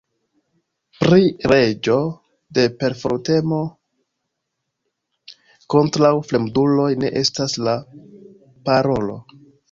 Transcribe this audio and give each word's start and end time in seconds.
Pri 1.01 1.25
reĝo 1.49 1.97
de 2.57 2.63
perfortemo 2.83 3.59
kontraŭ 5.73 6.11
fremduloj 6.31 6.87
ne 7.03 7.13
estas 7.21 7.55
la 7.69 7.77
parolo. 8.71 9.19